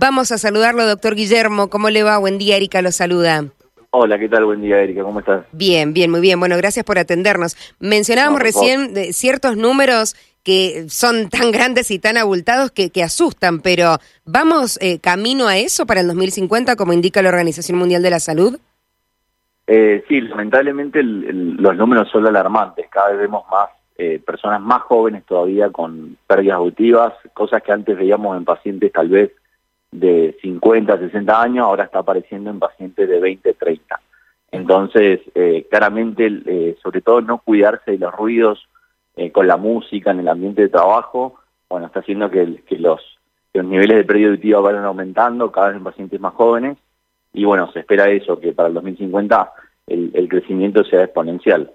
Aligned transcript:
Vamos 0.00 0.32
a 0.32 0.38
saludarlo, 0.38 0.86
doctor 0.86 1.14
Guillermo. 1.14 1.68
¿Cómo 1.68 1.90
le 1.90 2.02
va? 2.02 2.16
Buen 2.16 2.38
día, 2.38 2.56
Erika 2.56 2.80
lo 2.80 2.90
saluda. 2.90 3.44
Hola, 3.90 4.18
¿qué 4.18 4.30
tal? 4.30 4.46
Buen 4.46 4.62
día, 4.62 4.80
Erika. 4.80 5.02
¿Cómo 5.02 5.20
estás? 5.20 5.44
Bien, 5.52 5.92
bien, 5.92 6.10
muy 6.10 6.22
bien. 6.22 6.40
Bueno, 6.40 6.56
gracias 6.56 6.86
por 6.86 6.98
atendernos. 6.98 7.54
Mencionábamos 7.80 8.40
recién 8.40 8.94
ciertos 9.12 9.58
números 9.58 10.16
que 10.42 10.86
son 10.88 11.28
tan 11.28 11.50
grandes 11.52 11.90
y 11.90 11.98
tan 11.98 12.16
abultados 12.16 12.70
que, 12.70 12.90
asustan, 13.04 13.60
pero 13.60 13.98
¿vamos 14.24 14.78
eh, 14.80 15.00
camino 15.00 15.48
a 15.48 15.58
eso 15.58 15.84
para 15.84 16.00
el 16.00 16.06
2050, 16.06 16.76
como 16.76 16.94
indica 16.94 17.20
la 17.20 17.28
Organización 17.28 17.76
Mundial 17.76 18.02
de 18.02 18.10
la 18.10 18.20
Salud? 18.20 18.58
Eh, 19.66 20.02
sí, 20.08 20.22
lamentablemente 20.22 21.02
los 21.02 21.76
números 21.76 22.08
son 22.10 22.26
alarmantes. 22.26 22.86
Cada 22.88 23.10
vez 23.10 23.18
vemos 23.18 23.44
más 23.50 23.68
eh, 23.98 24.18
personas 24.18 24.62
más 24.62 24.80
jóvenes 24.80 25.26
todavía 25.26 25.68
con 25.68 26.16
pérdidas 26.26 26.56
auditivas, 26.56 27.12
cosas 27.34 27.62
que 27.62 27.70
antes 27.70 27.98
veíamos 27.98 28.34
en 28.38 28.46
pacientes 28.46 28.90
tal 28.92 29.10
vez 29.10 29.32
de 29.90 30.36
50, 30.40 30.98
60 30.98 31.42
años, 31.42 31.64
ahora 31.64 31.84
está 31.84 32.00
apareciendo 32.00 32.50
en 32.50 32.58
pacientes 32.58 33.08
de 33.08 33.20
20, 33.20 33.54
30. 33.54 34.00
Entonces, 34.52 35.20
eh, 35.34 35.66
claramente, 35.70 36.26
eh, 36.46 36.76
sobre 36.82 37.00
todo 37.00 37.20
no 37.20 37.38
cuidarse 37.38 37.92
de 37.92 37.98
los 37.98 38.14
ruidos 38.14 38.68
eh, 39.16 39.30
con 39.30 39.46
la 39.46 39.56
música 39.56 40.10
en 40.10 40.20
el 40.20 40.28
ambiente 40.28 40.62
de 40.62 40.68
trabajo, 40.68 41.36
bueno, 41.68 41.86
está 41.86 42.00
haciendo 42.00 42.30
que, 42.30 42.58
los, 42.70 43.00
los, 43.52 43.64
niveles 43.64 43.98
de 43.98 44.04
pérdida 44.04 44.28
auditiva 44.28 44.60
vayan 44.60 44.84
aumentando 44.84 45.52
cada 45.52 45.68
vez 45.68 45.76
en 45.76 45.84
pacientes 45.84 46.20
más 46.20 46.34
jóvenes 46.34 46.78
y 47.32 47.44
bueno, 47.44 47.70
se 47.72 47.80
espera 47.80 48.08
eso, 48.08 48.40
que 48.40 48.52
para 48.52 48.68
el 48.68 48.74
2050 48.74 49.52
el, 49.86 50.10
el 50.14 50.28
crecimiento 50.28 50.84
sea 50.84 51.04
exponencial. 51.04 51.70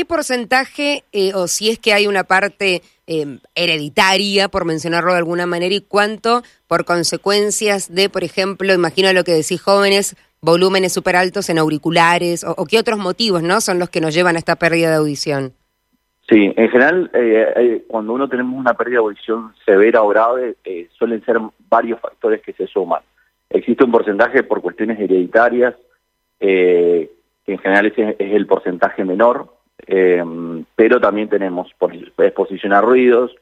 ¿Qué 0.00 0.06
porcentaje, 0.06 1.04
eh, 1.12 1.32
o 1.34 1.46
si 1.46 1.68
es 1.68 1.78
que 1.78 1.92
hay 1.92 2.06
una 2.06 2.24
parte 2.24 2.80
eh, 3.06 3.38
hereditaria, 3.54 4.48
por 4.48 4.64
mencionarlo 4.64 5.12
de 5.12 5.18
alguna 5.18 5.44
manera, 5.44 5.74
y 5.74 5.82
cuánto 5.82 6.40
por 6.66 6.86
consecuencias 6.86 7.94
de, 7.94 8.08
por 8.08 8.24
ejemplo, 8.24 8.72
imagino 8.72 9.12
lo 9.12 9.24
que 9.24 9.32
decís 9.32 9.60
jóvenes, 9.60 10.16
volúmenes 10.40 10.94
súper 10.94 11.16
altos 11.16 11.50
en 11.50 11.58
auriculares, 11.58 12.44
o, 12.44 12.64
qué 12.64 12.78
otros 12.78 12.98
motivos 12.98 13.42
no 13.42 13.60
son 13.60 13.78
los 13.78 13.90
que 13.90 14.00
nos 14.00 14.14
llevan 14.14 14.36
a 14.36 14.38
esta 14.38 14.56
pérdida 14.56 14.88
de 14.88 14.96
audición? 14.96 15.52
Sí, 16.30 16.50
en 16.56 16.70
general, 16.70 17.10
eh, 17.12 17.84
cuando 17.86 18.14
uno 18.14 18.26
tenemos 18.26 18.58
una 18.58 18.72
pérdida 18.72 19.00
de 19.00 19.04
audición 19.04 19.52
severa 19.66 20.02
o 20.02 20.08
grave, 20.08 20.56
suelen 20.96 21.22
ser 21.26 21.36
varios 21.68 22.00
factores 22.00 22.40
que 22.40 22.54
se 22.54 22.66
suman. 22.68 23.02
Existe 23.50 23.84
un 23.84 23.92
porcentaje 23.92 24.44
por 24.44 24.62
cuestiones 24.62 24.98
hereditarias, 24.98 25.74
que 26.38 27.10
en 27.46 27.58
general 27.58 27.84
ese 27.84 28.16
es 28.18 28.32
el 28.32 28.46
porcentaje 28.46 29.04
menor, 29.04 29.59
eh, 29.86 30.22
pero 30.76 31.00
también 31.00 31.28
tenemos 31.28 31.68
exposición 32.18 32.72
a 32.72 32.80
ruidos, 32.80 33.34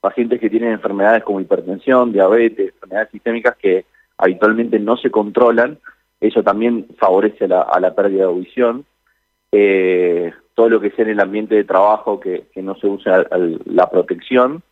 pacientes 0.00 0.40
que 0.40 0.50
tienen 0.50 0.72
enfermedades 0.72 1.24
como 1.24 1.40
hipertensión, 1.40 2.12
diabetes, 2.12 2.72
enfermedades 2.74 3.10
sistémicas 3.10 3.56
que 3.56 3.84
habitualmente 4.18 4.78
no 4.78 4.96
se 4.96 5.10
controlan, 5.10 5.78
eso 6.20 6.42
también 6.42 6.86
favorece 6.98 7.46
a 7.46 7.80
la 7.80 7.94
pérdida 7.94 8.20
de 8.20 8.24
audición. 8.24 8.84
Eh, 9.52 10.32
todo 10.54 10.68
lo 10.68 10.80
que 10.80 10.90
sea 10.90 11.04
en 11.04 11.12
el 11.12 11.20
ambiente 11.20 11.54
de 11.54 11.64
trabajo 11.64 12.20
que, 12.20 12.46
no 12.56 12.76
se 12.76 12.86
usa 12.86 13.26
la 13.66 13.90
protección 13.90 14.62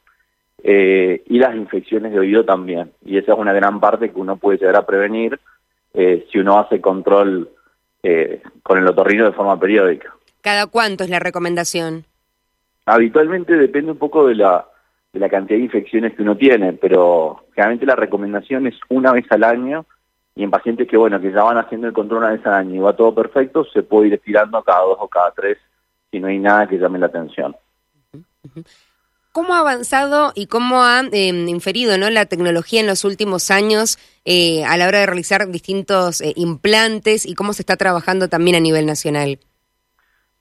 eh, 0.63 1.23
y 1.27 1.39
las 1.39 1.57
infecciones 1.57 2.13
de 2.13 2.21
oído 2.21 2.45
también. 2.45 2.93
Y 3.05 3.19
esa 3.19 3.33
es 3.33 3.39
una 3.39 3.53
gran 3.53 3.81
parte 3.81 4.11
que 4.11 4.21
uno 4.21 4.37
puede 4.37 4.59
llegar 4.59 4.77
a 4.77 4.87
prevenir 4.87 5.39
si 5.95 6.39
uno 6.39 6.59
hace 6.59 6.81
control 6.81 7.51
con 8.63 8.79
el 8.79 8.87
otorrino 8.87 9.27
de 9.27 9.33
forma 9.33 9.61
periódica. 9.61 10.15
¿Cada 10.43 10.67
cuánto 10.67 11.05
es 11.05 11.11
la 11.11 11.21
recomendación? 11.21 12.05
Habitualmente 12.85 13.57
depende 13.57 13.93
un 13.93 13.99
poco 13.99 14.27
de 14.27 14.35
la, 14.35 14.67
de 15.13 15.21
la 15.21 15.29
cantidad 15.29 15.57
de 15.57 15.65
infecciones 15.65 16.15
que 16.15 16.23
uno 16.23 16.37
tiene, 16.37 16.73
pero 16.73 17.45
generalmente 17.55 17.87
la 17.87 17.97
recomendación 17.97 18.67
es 18.67 18.75
una 18.89 19.13
vez 19.13 19.25
al 19.31 19.45
año 19.45 19.87
y 20.35 20.43
en 20.43 20.51
pacientes 20.51 20.89
que, 20.89 20.97
bueno, 20.97 21.21
que 21.21 21.31
ya 21.31 21.45
van 21.45 21.59
haciendo 21.59 21.87
el 21.87 21.93
control 21.93 22.25
una 22.25 22.33
vez 22.33 22.45
al 22.45 22.55
año 22.55 22.75
y 22.75 22.79
va 22.81 22.97
todo 22.97 23.15
perfecto, 23.15 23.65
se 23.73 23.83
puede 23.85 24.09
ir 24.09 24.15
estirando 24.15 24.63
cada 24.63 24.81
dos 24.81 24.99
o 25.01 25.09
cada 25.09 25.31
tres 25.31 25.59
si 26.11 26.19
no 26.19 26.27
hay 26.27 26.39
nada 26.39 26.67
que 26.67 26.77
llame 26.77 26.99
la 26.99 27.07
atención. 27.07 27.57
¿Cómo 29.31 29.55
ha 29.55 29.61
avanzado 29.61 30.33
y 30.35 30.47
cómo 30.47 30.83
ha 30.83 31.03
em, 31.13 31.49
inferido 31.49 31.97
¿no? 31.97 32.11
la 32.11 32.27
tecnología 32.27 32.81
en 32.81 32.87
los 32.87 33.05
últimos 33.05 33.51
años 33.51 33.99
eh, 34.25 34.65
a 34.65 34.77
la 34.77 34.89
hora 34.89 34.99
de 34.99 35.07
realizar 35.07 35.49
distintos 35.49 36.21
eh, 36.21 36.33
implantes 36.37 37.25
y 37.25 37.35
cómo 37.35 37.55
se 37.55 37.63
está 37.63 37.77
trabajando 37.77 38.29
también 38.29 38.57
a 38.57 38.61
nivel 38.61 38.85
nacional? 38.85 39.39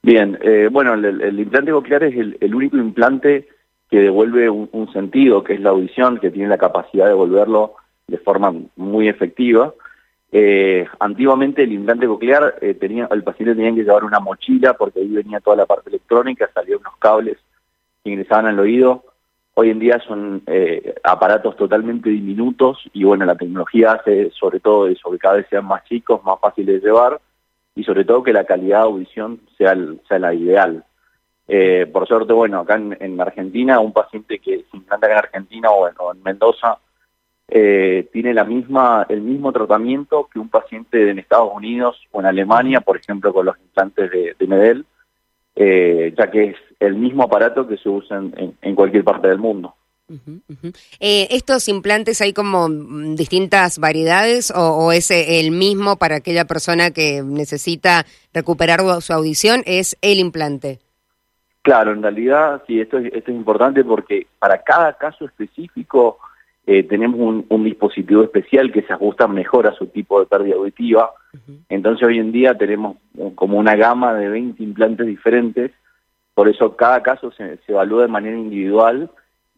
Bien, 0.04 0.40
eh, 0.42 0.68
bueno, 0.72 0.96
el, 0.96 1.40
implante 1.40 1.72
coclear 1.72 2.04
es 2.06 2.16
el, 2.18 2.56
único 2.56 2.76
implante 2.78 3.48
que 3.88 4.00
devuelve 4.00 4.50
un, 4.50 4.92
sentido, 4.94 5.44
que 5.44 5.54
es 5.54 5.62
la 5.62 5.70
audición, 5.70 6.18
que 6.20 6.32
tiene 6.32 6.50
la 6.50 6.58
capacidad 6.58 7.06
de 7.06 7.12
devolverlo 7.12 7.76
de 8.08 8.18
forma 8.18 8.52
muy 8.76 9.08
efectiva. 9.10 9.74
Eh, 10.32 10.88
antiguamente 11.00 11.64
el 11.64 11.74
implante 11.74 12.08
coclear, 12.08 12.56
eh, 12.62 12.74
tenía, 12.74 13.08
el 13.12 13.24
paciente 13.24 13.54
tenía 13.54 13.76
que 13.76 13.84
llevar 13.84 14.04
una 14.04 14.20
mochila 14.20 14.74
porque 14.74 15.02
ahí 15.02 15.10
venía 15.10 15.40
toda 15.40 15.58
la 15.58 15.66
parte 15.68 15.90
electrónica, 15.90 16.50
salían 16.52 16.80
unos 16.80 16.98
cables 16.98 17.38
que 18.04 18.10
ingresaban 18.12 18.48
al 18.48 18.60
oído. 18.60 19.04
Hoy 19.54 19.70
en 19.70 19.80
día 19.80 20.00
son 20.00 20.42
aparatos 21.04 21.58
totalmente 21.58 22.10
diminutos 22.10 22.80
y 22.94 23.04
bueno, 23.04 23.26
la 23.26 23.36
tecnología 23.36 23.92
hace 23.92 24.32
sobre 24.32 24.62
todo 24.62 24.88
eso, 24.88 25.12
que 25.12 25.20
cada 25.20 25.36
vez 25.36 25.48
sean 25.50 25.66
más 25.66 25.84
chicos, 25.84 26.24
más 26.24 26.40
fáciles 26.40 26.82
de 26.82 26.88
llevar 26.88 27.20
y 27.76 27.84
sobre 27.84 28.06
todo 28.06 28.24
que 28.24 28.34
la 28.34 28.46
calidad 28.46 28.80
de 28.80 28.84
audición 28.84 29.42
sea, 29.58 29.76
sea 30.08 30.20
la 30.20 30.34
ideal. 30.34 30.84
Eh, 31.48 31.86
por 31.92 32.08
suerte, 32.08 32.34
bueno, 32.34 32.60
acá 32.60 32.76
en, 32.76 33.20
Argentina, 33.20 33.80
un 33.80 33.94
paciente 33.94 34.40
que 34.40 34.66
se 34.70 34.78
implanta 34.78 35.08
en 35.08 35.18
Argentina 35.18 35.70
o 35.70 36.14
en, 36.14 36.24
Mendoza 36.24 36.78
eh, 37.48 38.08
tiene 38.14 38.34
la 38.34 38.46
misma, 38.46 39.06
el 39.10 39.22
mismo 39.22 39.52
tratamiento 39.52 40.30
que 40.32 40.40
un 40.40 40.50
paciente 40.50 41.10
en 41.10 41.20
Estados 41.20 41.52
Unidos 41.54 41.98
o 42.12 42.22
en 42.22 42.28
Alemania, 42.28 42.82
por 42.82 42.98
ejemplo, 42.98 43.34
con 43.34 43.46
los 43.46 43.58
implantes 43.60 44.10
de, 44.12 44.48
Medel, 44.48 44.86
eh, 45.56 46.14
ya 46.18 46.32
que 46.32 46.44
es 46.52 46.58
el 46.80 46.96
mismo 46.96 47.24
aparato 47.24 47.68
que 47.68 47.78
se 47.78 47.90
usa 47.90 48.22
en 48.62 48.76
cualquier 48.76 49.04
parte 49.04 49.28
del 49.28 49.38
mundo. 49.38 49.76
Eh, 51.00 51.28
¿Estos 51.32 51.68
implantes 51.68 52.22
hay 52.22 52.34
como 52.34 52.68
mm, 52.70 53.16
distintas 53.16 53.80
variedades 53.80 54.52
o, 54.56 54.92
es 54.92 55.12
eh, 55.12 55.40
el 55.40 55.52
mismo 55.52 55.98
para 55.98 56.18
aquella 56.18 56.46
persona 56.46 56.92
que 56.92 57.22
necesita 57.24 58.06
recuperar 58.34 58.82
su 59.02 59.14
audición? 59.14 59.62
¿Es 59.66 59.98
el 60.02 60.20
implante? 60.20 60.80
Claro, 61.62 61.94
en 61.94 62.02
realidad 62.02 62.64
sí, 62.66 62.80
esto 62.80 62.98
es, 62.98 63.14
esto 63.14 63.32
es 63.32 63.38
importante 63.38 63.84
porque 63.84 64.28
para 64.40 64.64
cada 64.64 64.98
caso 64.98 65.26
específico 65.26 66.18
eh, 66.66 66.84
tenemos 66.84 67.46
un, 67.50 67.64
dispositivo 67.64 68.24
especial 68.24 68.72
que 68.72 68.82
se 68.84 68.94
ajusta 68.94 69.28
mejor 69.28 69.68
a 69.68 69.74
su 69.74 69.88
tipo 69.88 70.20
de 70.20 70.26
pérdida 70.26 70.56
auditiva. 70.56 71.12
Entonces 71.70 72.06
hoy 72.06 72.20
en 72.20 72.32
día 72.32 72.58
tenemos 72.58 72.98
como 73.36 73.58
una 73.58 73.76
gama 73.76 74.14
de 74.14 74.28
20 74.30 74.62
implantes 74.62 75.08
diferentes, 75.08 75.72
por 76.34 76.50
eso 76.50 76.76
cada 76.76 77.02
caso 77.02 77.32
se 77.32 77.60
evalúa 77.68 78.04
de 78.04 78.08
manera 78.08 78.38
individual 78.38 79.10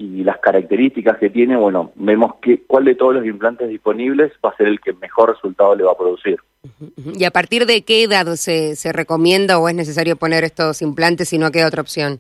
y 0.04 0.24
las 0.24 0.40
características 0.40 1.18
que 1.18 1.30
tiene, 1.30 1.56
bueno, 1.56 1.92
vemos 1.96 2.36
que, 2.42 2.62
cuál 2.66 2.86
de 2.86 2.96
todos 2.96 3.16
los 3.16 3.26
implantes 3.26 3.70
disponibles 3.70 4.34
va 4.44 4.50
a 4.50 4.58
ser 4.58 4.68
el 4.68 4.82
que 4.82 4.94
mejor 4.94 5.30
resultado 5.30 5.76
le 5.76 5.84
va 5.84 5.94
a 5.94 5.98
producir. 5.98 6.40
¿Y 7.18 7.24
a 7.24 7.32
partir 7.32 7.66
de 7.66 7.84
qué 7.84 8.04
edad 8.04 8.26
se, 8.36 8.76
se 8.76 8.92
recomienda 8.92 9.60
o 9.60 9.70
es 9.70 9.76
necesario 9.76 10.16
poner 10.16 10.44
estos 10.44 10.82
implantes 10.82 11.30
si 11.30 11.38
no 11.38 11.52
queda 11.52 11.68
otra 11.68 11.82
opción? 11.82 12.20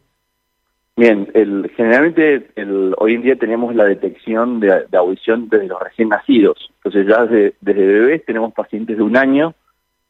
Bien, 0.95 1.29
el, 1.33 1.71
generalmente 1.75 2.51
el, 2.55 2.93
hoy 2.97 3.15
en 3.15 3.23
día 3.23 3.35
tenemos 3.35 3.75
la 3.75 3.85
detección 3.85 4.59
de, 4.59 4.85
audición 4.93 5.49
desde 5.49 5.67
los 5.67 5.81
recién 5.81 6.09
nacidos. 6.09 6.71
Entonces 6.77 7.07
ya 7.07 7.25
desde, 7.25 7.55
desde 7.61 7.85
bebés 7.85 8.25
tenemos 8.25 8.53
pacientes 8.53 8.97
de 8.97 9.03
un 9.03 9.17
año 9.17 9.55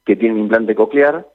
que 0.05 0.15
tienen 0.15 0.39
implante 0.39 0.75
coclear 0.75 1.25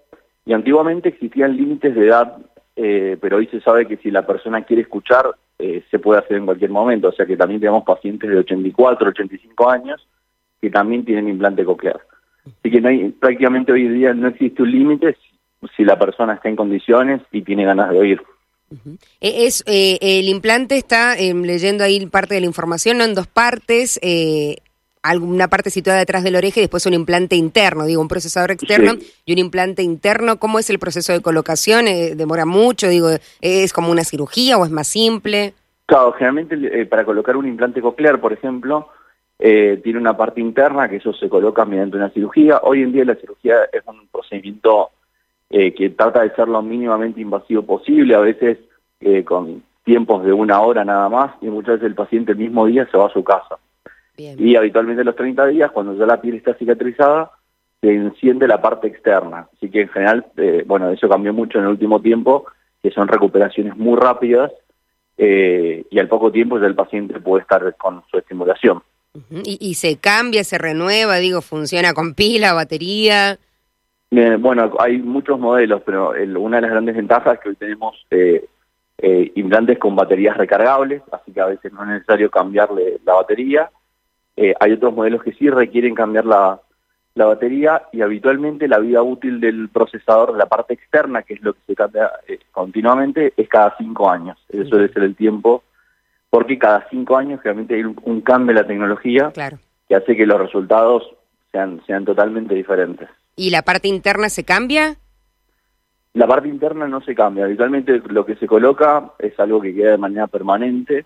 y 0.44 0.52
antiguamente 0.52 1.08
existían 1.08 1.56
límites 1.56 1.94
de 1.94 2.06
edad, 2.06 2.36
eh, 2.76 3.16
pero 3.20 3.38
hoy 3.38 3.46
se 3.46 3.60
sabe 3.60 3.86
que 3.86 3.96
si 3.96 4.10
la 4.10 4.26
persona 4.26 4.62
quiere 4.62 4.82
escuchar 4.82 5.34
eh, 5.58 5.82
se 5.90 5.98
puede 5.98 6.20
hacer 6.20 6.36
en 6.36 6.46
cualquier 6.46 6.70
momento. 6.70 7.08
O 7.08 7.12
sea 7.12 7.26
que 7.26 7.36
también 7.36 7.60
tenemos 7.60 7.84
pacientes 7.84 8.30
de 8.30 8.38
84, 8.38 9.08
85 9.08 9.70
años 9.70 10.06
que 10.60 10.70
también 10.70 11.04
tienen 11.04 11.28
implante 11.28 11.64
coclear. 11.64 12.00
Así 12.46 12.70
que 12.70 12.80
no 12.80 12.88
hay, 12.88 13.10
prácticamente 13.10 13.72
hoy 13.72 13.86
en 13.86 13.94
día 13.94 14.14
no 14.14 14.28
existe 14.28 14.62
un 14.62 14.70
límite 14.70 15.16
si, 15.76 15.84
la 15.84 15.98
persona 15.98 16.34
está 16.34 16.48
en 16.48 16.56
condiciones 16.56 17.20
y 17.32 17.42
tiene 17.42 17.64
ganas 17.64 17.90
de 17.90 17.98
oír. 17.98 18.22
Eh, 19.20 19.46
es 19.46 19.64
eh, 19.66 19.98
El 20.00 20.28
implante 20.28 20.76
está, 20.76 21.16
leyendo 21.16 21.84
ahí 21.84 22.04
parte 22.06 22.34
de 22.34 22.40
la 22.40 22.46
información, 22.46 22.98
¿no? 22.98 23.04
en 23.04 23.14
dos 23.14 23.26
partes. 23.26 23.98
Eh, 24.02 24.56
alguna 25.02 25.48
parte 25.48 25.70
situada 25.70 26.00
detrás 26.00 26.22
de 26.22 26.30
la 26.30 26.38
oreja 26.38 26.60
y 26.60 26.64
después 26.64 26.84
un 26.86 26.94
implante 26.94 27.36
interno, 27.36 27.86
digo, 27.86 28.02
un 28.02 28.08
procesador 28.08 28.50
externo 28.50 28.96
y 29.24 29.32
un 29.32 29.38
implante 29.38 29.82
interno. 29.82 30.38
¿Cómo 30.38 30.58
es 30.58 30.70
el 30.70 30.78
proceso 30.78 31.12
de 31.12 31.20
colocación? 31.20 31.88
Eh, 31.88 32.14
¿Demora 32.14 32.44
mucho? 32.44 32.88
Digo, 32.88 33.08
¿es 33.40 33.72
como 33.72 33.90
una 33.90 34.04
cirugía 34.04 34.58
o 34.58 34.64
es 34.64 34.70
más 34.70 34.88
simple? 34.88 35.54
Claro, 35.88 36.12
generalmente 36.12 36.54
eh, 36.80 36.84
para 36.84 37.06
colocar 37.06 37.34
un 37.34 37.48
implante 37.48 37.80
coclear, 37.80 38.20
por 38.20 38.34
ejemplo, 38.34 38.88
eh, 39.38 39.80
tiene 39.82 39.98
una 39.98 40.14
parte 40.16 40.38
interna 40.38 40.86
que 40.86 40.96
eso 40.96 41.14
se 41.14 41.30
coloca 41.30 41.64
mediante 41.64 41.96
una 41.96 42.10
cirugía. 42.10 42.60
Hoy 42.62 42.82
en 42.82 42.92
día 42.92 43.06
la 43.06 43.14
cirugía 43.14 43.64
es 43.72 43.82
un 43.86 44.06
procedimiento 44.08 44.90
que 45.50 45.94
trata 45.96 46.20
de 46.20 46.34
ser 46.34 46.46
lo 46.46 46.60
mínimamente 46.60 47.22
invasivo 47.22 47.62
posible, 47.62 48.14
a 48.14 48.18
veces 48.18 48.58
con 49.24 49.62
tiempos 49.82 50.22
de 50.22 50.34
una 50.34 50.60
hora 50.60 50.84
nada 50.84 51.08
más 51.08 51.30
y 51.40 51.46
muchas 51.46 51.76
veces 51.76 51.86
el 51.86 51.94
paciente 51.94 52.32
el 52.32 52.38
mismo 52.38 52.66
día 52.66 52.86
se 52.90 52.98
va 52.98 53.06
a 53.06 53.12
su 53.12 53.24
casa. 53.24 53.56
Y 54.18 54.56
habitualmente 54.56 55.00
a 55.00 55.04
los 55.04 55.16
30 55.16 55.46
días, 55.46 55.70
cuando 55.70 55.94
ya 55.94 56.04
la 56.04 56.20
piel 56.20 56.34
está 56.34 56.52
cicatrizada, 56.54 57.30
se 57.80 57.94
enciende 57.94 58.48
la 58.48 58.60
parte 58.60 58.88
externa. 58.88 59.48
Así 59.56 59.70
que 59.70 59.82
en 59.82 59.88
general, 59.88 60.26
eh, 60.36 60.64
bueno, 60.66 60.90
eso 60.90 61.08
cambió 61.08 61.32
mucho 61.32 61.58
en 61.58 61.64
el 61.64 61.70
último 61.70 62.00
tiempo, 62.00 62.46
que 62.82 62.90
son 62.90 63.08
recuperaciones 63.08 63.76
muy 63.76 63.96
rápidas 63.96 64.52
eh, 65.18 65.84
y 65.90 65.98
al 65.98 66.08
poco 66.08 66.30
tiempo 66.30 66.58
ya 66.58 66.66
el 66.66 66.76
paciente 66.76 67.20
puede 67.20 67.42
estar 67.42 67.76
con 67.76 68.02
su 68.10 68.16
estimulación. 68.18 68.82
¿Y, 69.44 69.74
se 69.74 69.96
cambia, 69.96 70.44
se 70.44 70.58
renueva, 70.58 71.16
digo, 71.16 71.40
funciona 71.40 71.92
con 71.92 72.14
pila, 72.14 72.52
batería? 72.52 73.36
Eh, 74.10 74.36
bueno, 74.38 74.72
hay 74.78 74.98
muchos 74.98 75.40
modelos, 75.40 75.82
pero 75.84 76.12
una 76.40 76.58
de 76.58 76.62
las 76.62 76.70
grandes 76.70 76.94
ventajas 76.94 77.34
es 77.34 77.40
que 77.40 77.48
hoy 77.48 77.56
tenemos 77.56 78.06
eh, 78.10 78.46
eh, 78.98 79.32
implantes 79.34 79.78
con 79.78 79.96
baterías 79.96 80.36
recargables, 80.36 81.02
así 81.10 81.32
que 81.32 81.40
a 81.40 81.46
veces 81.46 81.72
no 81.72 81.82
es 81.82 81.88
necesario 81.88 82.30
cambiarle 82.30 83.00
la 83.04 83.14
batería. 83.14 83.70
hay 84.36 84.72
otros 84.72 84.94
modelos 84.94 85.22
que 85.22 85.32
sí 85.32 85.50
requieren 85.50 85.94
cambiar 85.94 86.24
la, 86.24 86.60
la 87.18 87.26
batería 87.26 87.82
y 87.92 88.00
habitualmente 88.00 88.68
la 88.68 88.78
vida 88.78 89.02
útil 89.02 89.40
del 89.40 89.68
procesador, 89.68 90.36
la 90.36 90.46
parte 90.46 90.74
externa, 90.74 91.22
que 91.22 91.34
es 91.34 91.42
lo 91.42 91.52
que 91.52 91.60
se 91.66 91.74
cambia 91.74 92.12
continuamente, 92.52 93.34
es 93.36 93.48
cada 93.48 93.74
cinco 93.76 94.08
años. 94.08 94.38
Eso 94.48 94.76
debe 94.76 94.92
ser 94.92 95.02
el 95.02 95.16
tiempo 95.16 95.64
porque 96.30 96.58
cada 96.58 96.86
cinco 96.88 97.16
años 97.16 97.40
realmente 97.42 97.74
hay 97.74 97.82
un, 97.82 98.20
cambio 98.20 98.52
en 98.52 98.62
la 98.62 98.66
tecnología 98.66 99.32
que 99.88 99.94
hace 99.94 100.16
que 100.16 100.26
los 100.26 100.40
resultados 100.40 101.02
sean, 101.50 101.82
sean 101.86 102.04
totalmente 102.04 102.54
diferentes. 102.54 103.08
¿Y 103.34 103.50
la 103.50 103.62
parte 103.62 103.88
interna 103.88 104.28
se 104.28 104.44
cambia? 104.44 104.96
La 106.14 106.28
parte 106.28 106.48
interna 106.48 106.86
no 106.86 107.00
se 107.00 107.16
cambia. 107.16 107.46
Habitualmente 107.46 108.00
lo 108.10 108.24
que 108.24 108.36
se 108.36 108.46
coloca 108.46 109.10
es 109.18 109.38
algo 109.40 109.60
que 109.60 109.74
queda 109.74 109.92
de 109.92 109.98
manera 109.98 110.28
permanente 110.28 111.04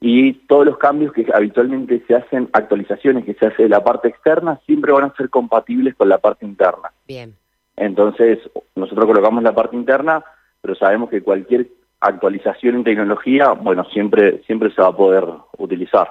y 0.00 0.32
todos 0.46 0.64
los 0.64 0.78
cambios 0.78 1.12
que 1.12 1.26
habitualmente 1.32 2.02
se 2.06 2.14
hacen, 2.14 2.48
actualizaciones 2.52 3.24
que 3.24 3.34
se 3.34 3.46
hace 3.46 3.64
de 3.64 3.68
la 3.68 3.82
parte 3.82 4.08
externa, 4.08 4.60
siempre 4.64 4.92
van 4.92 5.04
a 5.04 5.14
ser 5.16 5.28
compatibles 5.28 5.94
con 5.96 6.08
la 6.08 6.18
parte 6.18 6.46
interna. 6.46 6.92
Bien. 7.06 7.34
Entonces, 7.76 8.38
nosotros 8.76 9.06
colocamos 9.06 9.42
la 9.42 9.54
parte 9.54 9.76
interna, 9.76 10.24
pero 10.60 10.74
sabemos 10.76 11.10
que 11.10 11.22
cualquier 11.22 11.68
actualización 12.00 12.76
en 12.76 12.84
tecnología, 12.84 13.52
bueno, 13.52 13.84
siempre, 13.92 14.42
siempre 14.46 14.72
se 14.72 14.82
va 14.82 14.88
a 14.88 14.96
poder 14.96 15.24
utilizar. 15.56 16.08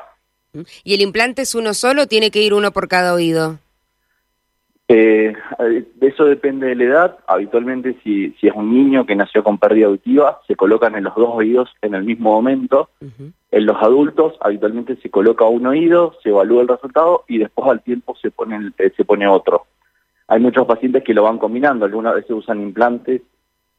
¿Y 0.83 0.93
el 0.93 1.01
implante 1.01 1.43
es 1.43 1.55
uno 1.55 1.73
solo 1.73 2.03
o 2.03 2.07
tiene 2.07 2.31
que 2.31 2.41
ir 2.41 2.53
uno 2.53 2.71
por 2.71 2.87
cada 2.87 3.13
oído? 3.13 3.59
Eh, 4.89 5.33
eso 5.99 6.25
depende 6.25 6.67
de 6.67 6.75
la 6.75 6.83
edad. 6.83 7.17
Habitualmente, 7.27 7.97
si, 8.03 8.31
si 8.39 8.47
es 8.47 8.53
un 8.53 8.73
niño 8.73 9.05
que 9.05 9.15
nació 9.15 9.43
con 9.43 9.57
pérdida 9.57 9.87
auditiva, 9.87 10.41
se 10.47 10.55
colocan 10.55 10.95
en 10.95 11.03
los 11.03 11.15
dos 11.15 11.29
oídos 11.31 11.69
en 11.81 11.93
el 11.93 12.03
mismo 12.03 12.31
momento. 12.31 12.89
En 13.57 13.65
los 13.65 13.81
adultos, 13.81 14.35
habitualmente 14.39 14.97
se 14.97 15.09
coloca 15.09 15.43
un 15.45 15.65
oído, 15.65 16.13
se 16.21 16.29
evalúa 16.29 16.61
el 16.61 16.67
resultado 16.67 17.23
y 17.27 17.39
después 17.39 17.67
al 17.67 17.81
tiempo 17.81 18.15
se 18.21 18.29
pone, 18.29 18.71
eh, 18.77 18.93
se 18.95 19.03
pone 19.03 19.27
otro. 19.27 19.65
Hay 20.27 20.39
muchos 20.39 20.67
pacientes 20.67 21.03
que 21.03 21.15
lo 21.15 21.23
van 21.23 21.39
combinando. 21.39 21.83
Algunas 21.83 22.13
veces 22.13 22.29
usan 22.29 22.61
implantes 22.61 23.23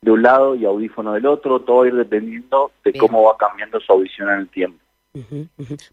de 0.01 0.11
un 0.11 0.21
lado 0.21 0.57
y 0.57 0.65
audífono 0.65 1.13
del 1.13 1.27
otro, 1.27 1.61
todo 1.61 1.87
ir 1.87 1.95
dependiendo 1.95 2.73
de 2.85 2.93
cómo 2.95 3.23
va 3.23 3.37
cambiando 3.37 3.79
su 3.79 3.93
audición 3.93 4.29
en 4.31 4.39
el 4.41 4.49
tiempo. 4.49 4.81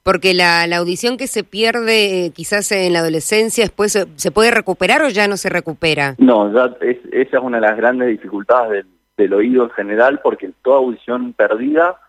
Porque 0.02 0.34
la, 0.34 0.66
la, 0.66 0.78
audición 0.78 1.18
que 1.18 1.28
se 1.28 1.44
pierde 1.44 2.26
eh, 2.26 2.32
quizás 2.32 2.72
en 2.72 2.92
la 2.92 3.02
adolescencia, 3.02 3.66
después 3.66 3.92
se, 3.92 4.32
puede 4.32 4.50
recuperar 4.50 5.04
o 5.04 5.10
ya 5.10 5.28
no 5.28 5.38
se 5.38 5.50
recupera? 5.50 6.16
No, 6.18 6.52
ya 6.52 6.76
es, 6.82 6.98
esa 7.12 7.38
es 7.38 7.44
una 7.44 7.60
de 7.60 7.68
las 7.68 7.78
grandes 7.78 8.08
dificultades 8.08 8.84
del, 9.16 9.34
oído 9.36 9.66
en 9.66 9.70
general, 9.70 10.22
porque 10.24 10.50
toda 10.64 10.78
audición 10.78 11.34
perdida, 11.34 12.00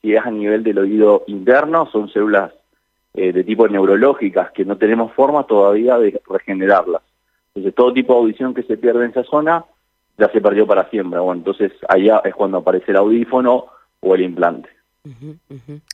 si 0.00 0.14
es 0.14 0.24
a 0.24 0.30
nivel 0.30 0.62
del 0.62 0.78
oído 0.78 1.24
interno, 1.26 1.86
son 1.90 2.08
células 2.08 2.52
eh, 3.14 3.32
de 3.32 3.44
tipo 3.44 3.68
neurológicas 3.68 4.52
que 4.52 4.64
no 4.64 4.76
tenemos 4.76 5.12
forma 5.12 5.44
todavía 5.44 5.98
de 5.98 6.20
regenerarlas. 6.28 7.02
Entonces, 7.48 7.74
todo 7.74 7.92
tipo 7.92 8.14
de 8.14 8.20
audición 8.20 8.54
que 8.54 8.62
se 8.62 8.76
pierde 8.76 9.04
en 9.04 9.10
esa 9.10 9.24
zona 9.24 9.64
ya 10.16 10.28
se 10.30 10.40
perdió 10.40 10.66
para 10.66 10.88
siempre. 10.90 11.18
Bueno, 11.18 11.40
entonces 11.40 11.72
allá 11.88 12.22
es 12.24 12.34
cuando 12.34 12.58
aparece 12.58 12.92
el 12.92 12.98
audífono 12.98 13.66
o 14.00 14.14
el 14.14 14.22
implante. 14.22 14.68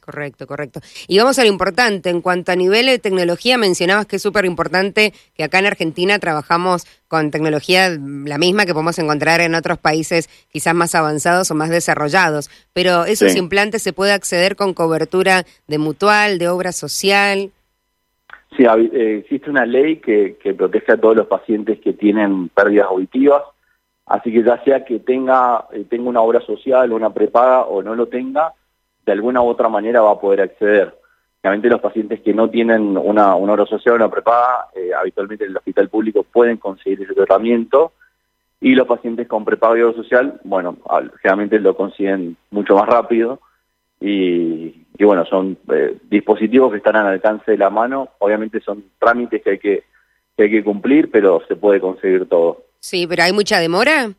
Correcto, 0.00 0.46
correcto. 0.46 0.80
Y 1.06 1.18
vamos 1.18 1.38
a 1.38 1.42
lo 1.42 1.48
importante, 1.48 2.10
en 2.10 2.20
cuanto 2.20 2.52
a 2.52 2.56
nivel 2.56 2.86
de 2.86 2.98
tecnología, 2.98 3.56
mencionabas 3.56 4.06
que 4.06 4.16
es 4.16 4.22
súper 4.22 4.44
importante 4.44 5.12
que 5.34 5.44
acá 5.44 5.60
en 5.60 5.66
Argentina 5.66 6.18
trabajamos 6.18 6.86
con 7.06 7.30
tecnología 7.30 7.88
la 7.90 8.38
misma 8.38 8.66
que 8.66 8.72
podemos 8.72 8.98
encontrar 8.98 9.40
en 9.40 9.54
otros 9.54 9.78
países 9.78 10.28
quizás 10.50 10.74
más 10.74 10.94
avanzados 10.94 11.50
o 11.50 11.54
más 11.54 11.70
desarrollados, 11.70 12.50
pero 12.72 13.04
esos 13.04 13.36
implantes 13.36 13.82
se 13.82 13.92
puede 13.92 14.12
acceder 14.12 14.56
con 14.56 14.74
cobertura 14.74 15.44
de 15.68 15.78
mutual, 15.78 16.38
de 16.38 16.48
obra 16.48 16.72
social. 16.72 17.50
Sí, 18.56 18.64
eh, 18.64 19.18
existe 19.18 19.50
una 19.50 19.66
ley 19.66 19.96
que, 19.96 20.36
que 20.42 20.54
protege 20.54 20.92
a 20.92 20.96
todos 20.96 21.16
los 21.16 21.26
pacientes 21.26 21.78
que 21.80 21.92
tienen 21.92 22.48
pérdidas 22.48 22.86
auditivas 22.88 23.42
Así 24.06 24.32
que 24.32 24.44
ya 24.44 24.62
sea 24.62 24.84
que 24.84 25.00
tenga, 25.00 25.66
eh, 25.72 25.84
tenga 25.88 26.08
una 26.08 26.20
obra 26.20 26.40
social 26.40 26.92
o 26.92 26.96
una 26.96 27.12
prepaga 27.12 27.62
o 27.62 27.82
no 27.82 27.96
lo 27.96 28.06
tenga, 28.06 28.54
de 29.06 29.12
alguna 29.12 29.40
u 29.40 29.46
otra 29.46 29.68
manera 29.68 30.00
va 30.02 30.10
a 30.10 30.20
poder 30.20 30.40
acceder. 30.42 30.98
Realmente 31.42 31.68
los 31.68 31.80
pacientes 31.80 32.20
que 32.20 32.34
no 32.34 32.50
tienen 32.50 32.98
una, 32.98 33.36
una 33.36 33.52
obra 33.52 33.66
social 33.66 33.94
una 33.94 34.10
prepaga, 34.10 34.66
eh, 34.74 34.90
habitualmente 34.92 35.44
en 35.44 35.50
el 35.50 35.56
hospital 35.56 35.88
público 35.88 36.24
pueden 36.24 36.56
conseguir 36.56 37.02
ese 37.02 37.14
tratamiento 37.14 37.92
y 38.60 38.74
los 38.74 38.86
pacientes 38.86 39.28
con 39.28 39.44
prepaga 39.44 39.78
y 39.78 39.82
obra 39.82 39.96
social, 39.96 40.40
bueno, 40.42 40.76
generalmente 41.22 41.60
lo 41.60 41.76
consiguen 41.76 42.36
mucho 42.50 42.74
más 42.74 42.86
rápido 42.86 43.40
y, 44.00 44.74
bueno, 44.98 45.24
son 45.24 45.56
eh, 45.72 45.96
dispositivos 46.10 46.72
que 46.72 46.78
están 46.78 46.96
al 46.96 47.06
alcance 47.06 47.52
de 47.52 47.58
la 47.58 47.70
mano, 47.70 48.10
obviamente 48.18 48.60
son 48.60 48.84
trámites 48.98 49.42
que 49.42 49.50
hay 49.50 49.58
que, 49.58 49.84
que 50.36 50.42
hay 50.42 50.50
que 50.50 50.64
cumplir, 50.64 51.10
pero 51.10 51.42
se 51.46 51.54
puede 51.54 51.80
conseguir 51.80 52.28
todo. 52.28 52.64
Sí, 52.80 53.06
pero 53.06 53.22
¿hay 53.22 53.32
mucha 53.32 53.60
demora? 53.60 54.10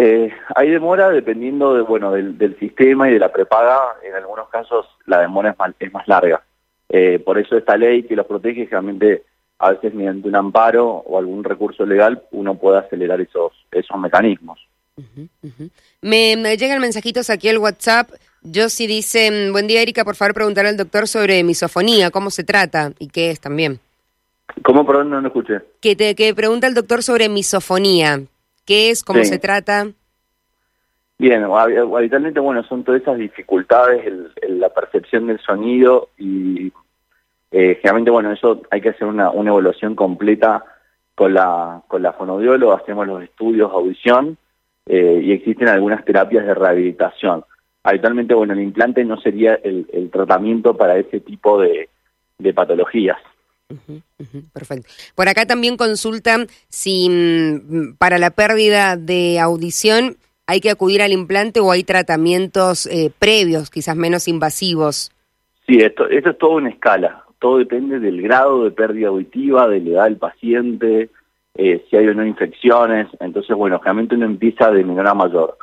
Eh, 0.00 0.32
hay 0.54 0.70
demora 0.70 1.10
dependiendo 1.10 1.74
de, 1.74 1.82
bueno, 1.82 2.12
del, 2.12 2.56
sistema 2.60 3.10
y 3.10 3.14
de 3.14 3.18
la 3.18 3.32
prepaga. 3.32 3.96
En 4.04 4.14
algunos 4.14 4.48
casos 4.48 4.86
la 5.06 5.18
demora 5.18 5.50
es 5.50 5.58
más, 5.58 5.74
es 5.76 5.92
más 5.92 6.06
larga. 6.06 6.40
Eh, 6.88 7.18
por 7.18 7.36
eso 7.36 7.56
esta 7.56 7.76
ley 7.76 8.04
que 8.04 8.14
los 8.14 8.24
protege, 8.24 8.68
realmente 8.70 9.24
a 9.58 9.72
veces 9.72 9.92
mediante 9.92 10.28
un 10.28 10.36
amparo 10.36 10.86
o 10.88 11.18
algún 11.18 11.42
recurso 11.42 11.84
legal 11.84 12.22
uno 12.30 12.54
puede 12.54 12.78
acelerar 12.78 13.20
esos, 13.20 13.52
esos 13.72 13.98
mecanismos. 13.98 14.60
Me, 16.00 16.56
llegan 16.56 16.80
mensajitos 16.80 17.28
aquí 17.28 17.48
al 17.48 17.58
WhatsApp. 17.58 18.08
Yo 18.42 18.68
sí 18.68 18.86
dice, 18.86 19.50
buen 19.50 19.66
día 19.66 19.82
Erika, 19.82 20.04
por 20.04 20.14
favor 20.14 20.32
preguntar 20.32 20.64
al 20.66 20.76
doctor 20.76 21.08
sobre 21.08 21.42
misofonía, 21.42 22.12
cómo 22.12 22.30
se 22.30 22.44
trata 22.44 22.92
y 23.00 23.08
qué 23.08 23.32
es 23.32 23.40
también. 23.40 23.80
¿Cómo, 24.62 24.86
perdón, 24.86 25.10
no 25.10 25.20
lo 25.20 25.26
escuché? 25.26 25.60
Que, 25.80 25.96
te, 25.96 26.14
que 26.14 26.32
pregunta 26.36 26.68
el 26.68 26.74
doctor 26.74 27.02
sobre 27.02 27.28
misofonía. 27.28 28.20
¿Qué 28.68 28.90
es? 28.90 29.02
¿Cómo 29.02 29.24
se 29.24 29.38
trata? 29.38 29.86
Bien, 31.18 31.42
habitualmente, 31.42 32.38
bueno, 32.38 32.62
son 32.64 32.84
todas 32.84 33.00
esas 33.00 33.16
dificultades 33.16 34.06
en, 34.42 34.60
la 34.60 34.68
percepción 34.68 35.26
del 35.26 35.40
sonido 35.40 36.10
y 36.18 36.70
eh, 37.50 37.76
generalmente, 37.76 38.10
bueno, 38.10 38.30
eso 38.30 38.60
hay 38.70 38.82
que 38.82 38.90
hacer 38.90 39.08
una, 39.08 39.30
una 39.30 39.52
evaluación 39.52 39.94
completa 39.94 40.62
con 41.14 41.32
la, 41.32 41.80
con 41.88 42.02
la 42.02 42.12
fonodióloga, 42.12 42.76
hacemos 42.76 43.06
los 43.06 43.22
estudios, 43.22 43.72
audición 43.72 44.36
eh, 44.84 45.22
y 45.24 45.32
existen 45.32 45.68
algunas 45.68 46.04
terapias 46.04 46.44
de 46.44 46.52
rehabilitación. 46.52 47.46
Habitualmente, 47.84 48.34
bueno, 48.34 48.52
el 48.52 48.60
implante 48.60 49.02
no 49.02 49.18
sería 49.18 49.54
el, 49.54 50.10
tratamiento 50.12 50.76
para 50.76 50.98
ese 50.98 51.20
tipo 51.20 51.58
de 51.58 51.88
patologías 52.54 53.16
perfecto. 54.52 54.88
Por 55.14 55.28
acá 55.28 55.46
también 55.46 55.76
consultan 55.76 56.46
si 56.68 57.08
mm, 57.08 57.96
para 57.98 58.18
la 58.18 58.30
pérdida 58.30 58.96
de 58.96 59.38
audición 59.40 60.16
hay 60.46 60.60
que 60.60 60.70
acudir 60.70 61.02
al 61.02 61.12
implante 61.12 61.60
o 61.60 61.70
hay 61.70 61.84
tratamientos 61.84 62.86
eh, 62.86 63.12
previos, 63.18 63.70
quizás 63.70 63.96
menos 63.96 64.28
invasivos. 64.28 65.12
Sí, 65.66 65.76
esto, 65.76 66.08
esto 66.08 66.30
es 66.30 66.38
todo 66.38 66.52
una 66.52 66.70
escala. 66.70 67.24
Todo 67.38 67.58
depende 67.58 68.00
del 68.00 68.22
grado 68.22 68.64
de 68.64 68.70
pérdida 68.70 69.08
auditiva, 69.08 69.68
de 69.68 69.80
la 69.80 69.90
edad 69.90 70.04
del 70.04 70.16
paciente, 70.16 71.10
eh, 71.54 71.84
si 71.88 71.96
hay 71.96 72.08
o 72.08 72.14
no 72.14 72.24
infecciones. 72.24 73.08
Entonces, 73.20 73.54
bueno, 73.54 73.78
generalmente 73.78 74.14
uno 74.14 74.24
empieza 74.24 74.70
de 74.70 74.84
menor 74.84 75.06
a 75.06 75.14
mayor. 75.14 75.58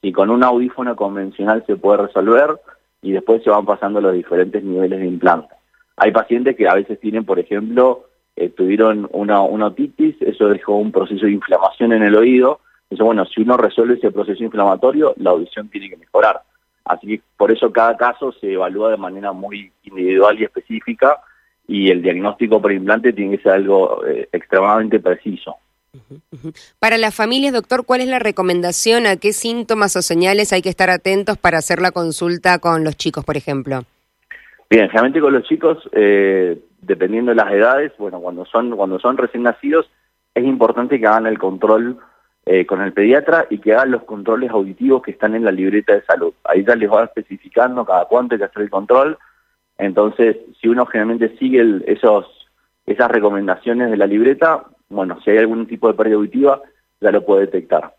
Y 0.00 0.12
con 0.12 0.30
un 0.30 0.44
audífono 0.44 0.94
convencional 0.94 1.64
se 1.66 1.76
puede 1.76 2.06
resolver 2.06 2.60
y 3.02 3.10
después 3.10 3.42
se 3.42 3.50
van 3.50 3.66
pasando 3.66 4.00
los 4.00 4.14
diferentes 4.14 4.62
niveles 4.62 5.00
de 5.00 5.06
implante. 5.06 5.57
Hay 5.98 6.12
pacientes 6.12 6.56
que 6.56 6.68
a 6.68 6.74
veces 6.74 6.98
tienen, 7.00 7.24
por 7.24 7.38
ejemplo, 7.38 8.06
eh, 8.36 8.50
tuvieron 8.50 9.08
una, 9.12 9.42
otitis, 9.42 10.14
eso 10.20 10.48
dejó 10.48 10.76
un 10.76 10.92
proceso 10.92 11.26
de 11.26 11.32
inflamación 11.32 11.92
en 11.92 12.04
el 12.04 12.14
oído. 12.14 12.60
Entonces, 12.84 13.04
bueno, 13.04 13.26
si 13.26 13.42
uno 13.42 13.56
resuelve 13.56 13.94
ese 13.94 14.12
proceso 14.12 14.44
inflamatorio, 14.44 15.12
la 15.16 15.30
audición 15.30 15.68
tiene 15.68 15.90
que 15.90 15.96
mejorar. 15.96 16.42
Así 16.84 17.06
que 17.06 17.20
por 17.36 17.50
eso 17.50 17.72
cada 17.72 17.96
caso 17.96 18.32
se 18.32 18.52
evalúa 18.52 18.90
de 18.90 18.96
manera 18.96 19.32
muy 19.32 19.72
individual 19.82 20.40
y 20.40 20.44
específica 20.44 21.18
y 21.66 21.90
el 21.90 22.00
diagnóstico 22.00 22.62
por 22.62 22.72
implante 22.72 23.12
tiene 23.12 23.36
que 23.36 23.42
ser 23.42 23.52
algo 23.52 24.06
eh, 24.06 24.28
extremadamente 24.32 25.00
preciso. 25.00 25.56
Para 26.78 26.96
las 26.96 27.14
familias, 27.14 27.52
doctor, 27.52 27.84
¿cuál 27.84 28.02
es 28.02 28.08
la 28.08 28.20
recomendación? 28.20 29.06
¿A 29.06 29.16
qué 29.16 29.32
síntomas 29.32 29.96
o 29.96 30.02
señales 30.02 30.52
hay 30.52 30.62
que 30.62 30.68
estar 30.68 30.90
atentos 30.90 31.36
para 31.38 31.58
hacer 31.58 31.80
la 31.80 31.90
consulta 31.90 32.58
con 32.58 32.84
los 32.84 32.96
chicos, 32.96 33.24
por 33.24 33.36
ejemplo? 33.36 33.82
Bien, 34.70 34.88
generalmente 34.88 35.20
con 35.20 35.32
los 35.32 35.44
chicos, 35.44 35.88
eh, 35.92 36.58
dependiendo 36.82 37.30
de 37.30 37.36
las 37.36 37.50
edades, 37.50 37.92
bueno, 37.98 38.20
cuando 38.20 38.44
son, 38.44 38.76
cuando 38.76 38.98
son 38.98 39.16
recién 39.16 39.42
nacidos, 39.44 39.90
es 40.34 40.44
importante 40.44 41.00
que 41.00 41.06
hagan 41.06 41.26
el 41.26 41.38
control 41.38 41.98
eh, 42.44 42.66
con 42.66 42.82
el 42.82 42.92
pediatra 42.92 43.46
y 43.48 43.58
que 43.58 43.74
hagan 43.74 43.92
los 43.92 44.04
controles 44.04 44.50
auditivos 44.50 45.02
que 45.02 45.10
están 45.10 45.34
en 45.34 45.44
la 45.44 45.52
libreta 45.52 45.94
de 45.94 46.04
salud. 46.04 46.34
Ahí 46.44 46.64
ya 46.64 46.76
les 46.76 46.90
va 46.90 47.04
especificando 47.04 47.84
cada 47.84 48.04
cuánto 48.06 48.34
hay 48.34 48.38
que 48.38 48.44
hacer 48.44 48.62
el 48.62 48.70
control. 48.70 49.18
Entonces, 49.78 50.36
si 50.60 50.68
uno 50.68 50.84
generalmente 50.86 51.36
sigue 51.38 51.82
esos, 51.86 52.26
esas 52.84 53.10
recomendaciones 53.10 53.90
de 53.90 53.96
la 53.96 54.06
libreta, 54.06 54.64
bueno, 54.88 55.18
si 55.22 55.30
hay 55.30 55.38
algún 55.38 55.66
tipo 55.66 55.88
de 55.88 55.94
pérdida 55.94 56.16
auditiva, 56.16 56.62
ya 57.00 57.10
lo 57.10 57.24
puede 57.24 57.42
detectar. 57.42 57.94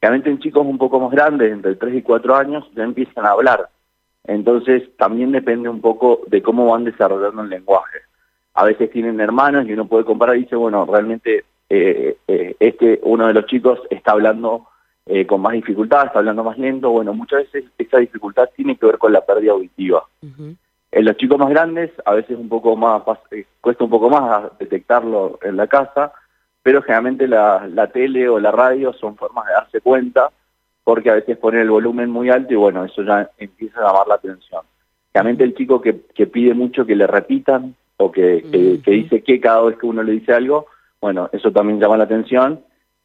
Realmente 0.00 0.30
en 0.30 0.38
chicos 0.38 0.66
un 0.66 0.78
poco 0.78 1.00
más 1.00 1.10
grandes, 1.10 1.50
entre 1.50 1.76
3 1.76 1.94
y 1.96 2.02
4 2.02 2.36
años, 2.36 2.70
ya 2.74 2.84
empiezan 2.84 3.24
a 3.26 3.30
hablar. 3.30 3.68
Entonces 4.26 4.82
también 4.96 5.32
depende 5.32 5.68
un 5.68 5.80
poco 5.80 6.20
de 6.26 6.42
cómo 6.42 6.70
van 6.70 6.84
desarrollando 6.84 7.42
el 7.42 7.50
lenguaje. 7.50 7.98
A 8.54 8.64
veces 8.64 8.90
tienen 8.90 9.20
hermanos 9.20 9.66
y 9.66 9.72
uno 9.72 9.86
puede 9.86 10.04
comparar 10.04 10.36
y 10.36 10.40
dice, 10.40 10.56
bueno, 10.56 10.86
realmente 10.86 11.44
eh, 11.68 12.16
eh, 12.26 12.56
este, 12.58 13.00
uno 13.02 13.26
de 13.26 13.34
los 13.34 13.46
chicos 13.46 13.80
está 13.90 14.12
hablando 14.12 14.68
eh, 15.06 15.26
con 15.26 15.42
más 15.42 15.52
dificultad, 15.52 16.06
está 16.06 16.20
hablando 16.20 16.44
más 16.44 16.56
lento. 16.56 16.90
Bueno, 16.90 17.12
muchas 17.12 17.40
veces 17.40 17.70
esa 17.76 17.98
dificultad 17.98 18.48
tiene 18.56 18.76
que 18.76 18.86
ver 18.86 18.98
con 18.98 19.12
la 19.12 19.20
pérdida 19.20 19.52
auditiva. 19.52 20.04
En 20.22 21.04
los 21.04 21.16
chicos 21.16 21.38
más 21.38 21.50
grandes, 21.50 21.90
a 22.06 22.14
veces 22.14 22.38
un 22.38 22.48
poco 22.48 22.76
más, 22.76 23.02
cuesta 23.60 23.84
un 23.84 23.90
poco 23.90 24.08
más 24.08 24.56
detectarlo 24.58 25.38
en 25.42 25.56
la 25.56 25.66
casa, 25.66 26.12
pero 26.62 26.80
generalmente 26.80 27.26
la, 27.26 27.66
la 27.66 27.88
tele 27.88 28.28
o 28.28 28.38
la 28.38 28.52
radio 28.52 28.92
son 28.94 29.16
formas 29.16 29.46
de 29.46 29.52
darse 29.52 29.80
cuenta 29.80 30.30
porque 30.84 31.10
a 31.10 31.14
veces 31.14 31.38
ponen 31.38 31.62
el 31.62 31.70
volumen 31.70 32.10
muy 32.10 32.30
alto 32.30 32.52
y 32.52 32.56
bueno, 32.56 32.84
eso 32.84 33.02
ya 33.02 33.30
empieza 33.38 33.80
a 33.80 33.86
llamar 33.86 34.06
la 34.06 34.14
atención. 34.16 34.62
Generalmente 35.12 35.44
el 35.44 35.54
chico 35.54 35.80
que, 35.80 36.02
que 36.14 36.26
pide 36.26 36.54
mucho 36.54 36.84
que 36.84 36.94
le 36.94 37.06
repitan 37.06 37.74
o 37.96 38.12
que, 38.12 38.80
que, 38.84 38.90
dice 38.90 39.22
que 39.22 39.40
cada 39.40 39.62
vez 39.62 39.78
que 39.78 39.86
uno 39.86 40.02
le 40.02 40.12
dice 40.12 40.32
algo, 40.32 40.66
bueno, 41.00 41.30
eso 41.32 41.50
también 41.50 41.80
llama 41.80 41.96
la 41.96 42.04
atención. 42.04 42.60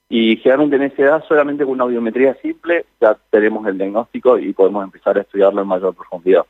Y 0.10 0.38
generalmente 0.38 0.76
en 0.78 0.84
esa 0.84 1.02
edad, 1.04 1.24
solamente 1.28 1.64
con 1.64 1.74
una 1.74 1.84
audiometría 1.84 2.34
simple, 2.42 2.86
ya 3.00 3.16
tenemos 3.30 3.66
el 3.68 3.78
diagnóstico 3.78 4.40
y 4.40 4.54
podemos 4.54 4.84
empezar 4.84 5.18
a 5.18 5.22
estudiarlo 5.22 5.62
en 5.62 5.68
mayor 5.68 5.96
profundidad. 5.96 6.46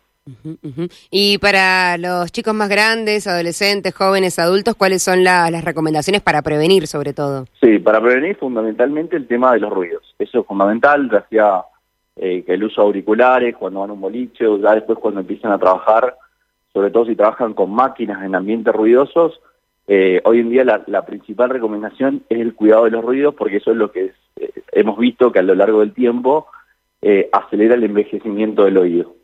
Y 1.12 1.38
para 1.38 1.98
los 1.98 2.31
chicos 2.31 2.53
más 2.53 2.69
grandes, 2.69 3.27
adolescentes, 3.27 3.93
jóvenes, 3.93 4.39
adultos, 4.39 4.75
¿cuáles 4.75 5.03
son 5.03 5.24
las 5.24 5.63
recomendaciones 5.63 6.21
para 6.21 6.41
prevenir 6.41 6.88
sobre 6.88 7.13
todo? 7.13 7.45
Sí, 7.62 7.79
para 7.79 8.01
prevenir 8.01 8.36
fundamentalmente 8.38 9.15
el 9.15 9.27
tema 9.27 9.53
de 9.53 9.59
los 9.59 9.71
ruidos. 9.71 10.15
Eso 10.17 10.41
es 10.41 10.45
fundamental, 10.45 11.09
ya 11.12 11.25
sea 11.29 11.63
eh, 12.21 12.43
que 12.43 12.53
el 12.53 12.63
uso 12.65 12.81
de 12.81 12.88
auriculares 12.88 13.55
cuando 13.55 13.79
van 13.79 13.91
a 13.91 13.93
un 13.93 14.01
boliche 14.01 14.45
o 14.45 14.57
ya 14.57 14.75
después 14.75 15.00
cuando 15.00 15.21
empiezan 15.21 15.53
a 15.53 15.57
trabajar, 15.57 16.17
sobre 16.74 16.91
todo 16.91 17.05
si 17.05 17.15
trabajan 17.15 17.53
con 17.53 17.71
máquinas 17.71 18.21
en 18.25 18.36
ambientes 18.36 18.75
ruidosos, 18.75 19.39
eh, 19.88 20.19
hoy 20.25 20.41
en 20.41 20.50
día 20.50 20.65
la, 20.65 21.05
principal 21.05 21.50
recomendación 21.50 22.24
es 22.27 22.41
el 22.41 22.55
cuidado 22.55 22.83
de 22.83 22.91
los 22.91 23.05
ruidos 23.05 23.36
porque 23.36 23.57
eso 23.57 23.71
es 23.71 23.77
lo 23.77 23.93
que 23.93 24.12
eh, 24.36 24.51
hemos 24.74 25.00
visto 25.00 25.31
que 25.31 25.39
a 25.39 25.43
lo 25.43 25.55
largo 25.55 25.79
del 25.79 25.93
tiempo 25.93 26.48
acelera 27.31 27.75
el 27.75 27.86
envejecimiento 27.86 28.65
del 28.65 28.77
oído. 28.77 29.15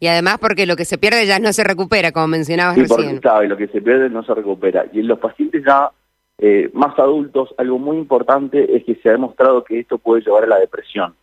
Y 0.00 0.06
además 0.06 0.38
porque 0.40 0.66
lo 0.66 0.76
que 0.76 0.84
se 0.84 0.98
pierde 0.98 1.26
ya 1.26 1.38
no 1.38 1.52
se 1.52 1.64
recupera, 1.64 2.12
como 2.12 2.28
mencionabas 2.28 2.74
sí, 2.74 2.82
recién. 2.82 3.20
Porque, 3.20 3.48
lo 3.48 3.56
que 3.56 3.68
se 3.68 3.80
pierde 3.80 4.10
no 4.10 4.22
se 4.22 4.34
recupera. 4.34 4.86
Y 4.92 5.00
en 5.00 5.08
los 5.08 5.18
pacientes 5.18 5.62
ya 5.64 5.90
eh, 6.38 6.70
más 6.72 6.98
adultos, 6.98 7.54
algo 7.58 7.78
muy 7.78 7.96
importante 7.96 8.76
es 8.76 8.84
que 8.84 8.94
se 8.96 9.08
ha 9.08 9.12
demostrado 9.12 9.64
que 9.64 9.80
esto 9.80 9.98
puede 9.98 10.22
llevar 10.22 10.44
a 10.44 10.48
la 10.48 10.58
depresión. 10.58 11.14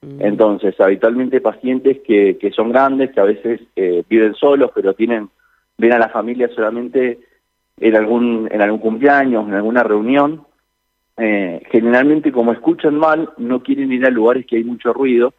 Mm. 0.00 0.22
Entonces, 0.22 0.78
habitualmente 0.80 1.40
pacientes 1.40 1.98
que, 2.06 2.38
que 2.38 2.50
son 2.50 2.70
grandes, 2.70 3.12
que 3.12 3.20
a 3.20 3.24
veces 3.24 3.60
eh, 3.76 4.02
viven 4.08 4.34
solos, 4.34 4.70
pero 4.74 4.94
tienen 4.94 5.28
ven 5.76 5.92
a 5.92 5.98
la 5.98 6.08
familia 6.08 6.48
solamente 6.54 7.18
en 7.80 7.96
algún 7.96 8.48
en 8.50 8.62
algún 8.62 8.80
cumpleaños, 8.80 9.46
en 9.48 9.54
alguna 9.54 9.82
reunión, 9.82 10.46
eh, 11.16 11.62
generalmente 11.70 12.32
como 12.32 12.52
escuchan 12.52 12.96
mal, 12.96 13.30
no 13.38 13.62
quieren 13.62 13.92
ir 13.92 14.06
a 14.06 14.10
lugares 14.10 14.46
que 14.46 14.56
hay 14.56 14.64
mucho 14.64 14.92
ruido 14.92 15.32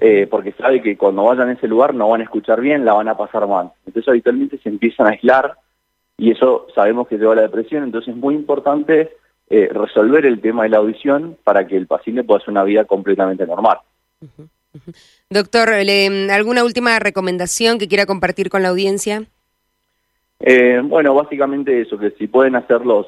eh, 0.00 0.26
porque 0.30 0.52
sabe 0.52 0.82
que 0.82 0.96
cuando 0.96 1.24
vayan 1.24 1.48
a 1.48 1.52
ese 1.52 1.68
lugar 1.68 1.94
no 1.94 2.08
van 2.08 2.20
a 2.20 2.24
escuchar 2.24 2.60
bien, 2.60 2.84
la 2.84 2.94
van 2.94 3.08
a 3.08 3.16
pasar 3.16 3.46
mal. 3.46 3.70
Entonces 3.86 4.08
habitualmente 4.08 4.58
se 4.58 4.68
empiezan 4.68 5.06
a 5.06 5.10
aislar 5.10 5.54
y 6.16 6.30
eso 6.32 6.66
sabemos 6.74 7.08
que 7.08 7.16
lleva 7.16 7.32
a 7.32 7.36
la 7.36 7.42
depresión, 7.42 7.84
entonces 7.84 8.14
es 8.14 8.20
muy 8.20 8.34
importante 8.34 9.10
eh, 9.48 9.68
resolver 9.72 10.26
el 10.26 10.40
tema 10.40 10.64
de 10.64 10.70
la 10.70 10.78
audición 10.78 11.36
para 11.44 11.66
que 11.66 11.76
el 11.76 11.86
paciente 11.86 12.24
pueda 12.24 12.38
hacer 12.38 12.50
una 12.50 12.64
vida 12.64 12.84
completamente 12.84 13.46
normal. 13.46 13.78
Doctor, 15.30 15.70
¿alguna 15.70 16.64
última 16.64 16.98
recomendación 16.98 17.78
que 17.78 17.88
quiera 17.88 18.06
compartir 18.06 18.50
con 18.50 18.62
la 18.62 18.68
audiencia? 18.68 19.24
Eh, 20.40 20.80
bueno, 20.84 21.14
básicamente 21.14 21.80
eso, 21.80 21.98
que 21.98 22.10
si 22.12 22.26
pueden 22.26 22.56
hacer 22.56 22.84
los, 22.84 23.06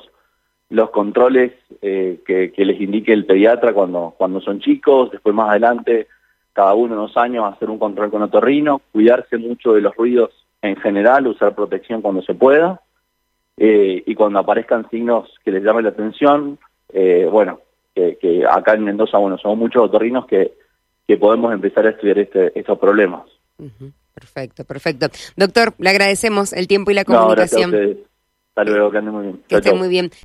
los 0.68 0.90
controles 0.90 1.52
que, 1.80 2.52
que, 2.54 2.64
les 2.64 2.80
indique 2.80 3.12
el 3.12 3.26
pediatra 3.26 3.72
cuando, 3.72 4.14
cuando 4.16 4.40
son 4.40 4.60
chicos, 4.60 5.10
después 5.12 5.34
más 5.34 5.50
adelante 5.50 6.08
cada 6.52 6.74
uno 6.74 6.94
unos 6.94 7.16
años 7.16 7.52
hacer 7.52 7.70
un 7.70 7.78
control 7.78 8.10
con 8.10 8.22
otorrino, 8.22 8.82
cuidarse 8.92 9.36
mucho 9.36 9.72
de 9.72 9.80
los 9.80 9.94
ruidos 9.96 10.30
en 10.62 10.76
general, 10.76 11.26
usar 11.26 11.54
protección 11.54 12.02
cuando 12.02 12.22
se 12.22 12.34
pueda, 12.34 12.80
eh, 13.56 14.02
y 14.06 14.14
cuando 14.14 14.38
aparezcan 14.38 14.88
signos 14.90 15.28
que 15.44 15.50
les 15.50 15.62
llamen 15.62 15.84
la 15.84 15.90
atención, 15.90 16.58
eh, 16.92 17.28
bueno, 17.30 17.60
que, 17.94 18.44
acá 18.48 18.74
en 18.74 18.84
Mendoza, 18.84 19.18
bueno, 19.18 19.36
somos 19.36 19.58
muchos 19.58 19.82
otorrinos 19.82 20.26
que, 20.26 20.52
que 21.06 21.16
podemos 21.18 21.52
empezar 21.52 21.86
a 21.86 21.90
estudiar 21.90 22.18
este, 22.18 22.58
estos 22.58 22.78
problemas. 22.78 23.22
Perfecto, 24.14 24.64
perfecto. 24.64 25.08
Doctor, 25.36 25.74
le 25.78 25.90
agradecemos 25.90 26.52
el 26.52 26.66
tiempo 26.66 26.90
y 26.90 26.94
la 26.94 27.04
comunicación. 27.04 27.70
No. 27.70 28.10
Hasta 28.54 28.64
luego, 28.64 28.90
que 28.90 28.98
anden 28.98 29.14
muy 29.14 29.22
bien. 29.24 29.42
Que 29.48 29.54
estén 29.56 29.78
muy 29.78 29.88
bien. 29.88 30.10